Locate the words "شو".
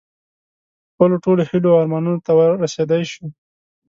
3.11-3.25